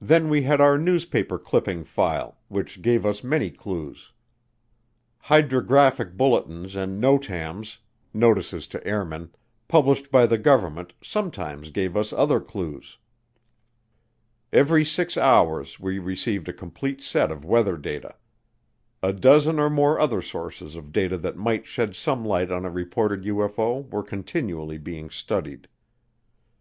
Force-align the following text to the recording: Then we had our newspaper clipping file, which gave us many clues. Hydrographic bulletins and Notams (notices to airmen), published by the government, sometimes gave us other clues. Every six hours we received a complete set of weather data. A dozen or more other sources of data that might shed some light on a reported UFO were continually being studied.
Then 0.00 0.28
we 0.28 0.42
had 0.42 0.60
our 0.60 0.76
newspaper 0.76 1.38
clipping 1.38 1.84
file, 1.84 2.36
which 2.48 2.82
gave 2.82 3.06
us 3.06 3.22
many 3.22 3.48
clues. 3.48 4.10
Hydrographic 5.20 6.16
bulletins 6.16 6.74
and 6.74 7.00
Notams 7.00 7.78
(notices 8.12 8.66
to 8.66 8.84
airmen), 8.84 9.30
published 9.68 10.10
by 10.10 10.26
the 10.26 10.36
government, 10.36 10.94
sometimes 11.00 11.70
gave 11.70 11.96
us 11.96 12.12
other 12.12 12.40
clues. 12.40 12.98
Every 14.52 14.84
six 14.84 15.16
hours 15.16 15.78
we 15.78 16.00
received 16.00 16.48
a 16.48 16.52
complete 16.52 17.00
set 17.00 17.30
of 17.30 17.44
weather 17.44 17.76
data. 17.76 18.16
A 19.00 19.12
dozen 19.12 19.60
or 19.60 19.70
more 19.70 20.00
other 20.00 20.22
sources 20.22 20.74
of 20.74 20.90
data 20.90 21.16
that 21.18 21.36
might 21.36 21.66
shed 21.66 21.94
some 21.94 22.24
light 22.24 22.50
on 22.50 22.64
a 22.64 22.68
reported 22.72 23.20
UFO 23.22 23.88
were 23.88 24.02
continually 24.02 24.76
being 24.78 25.08
studied. 25.08 25.68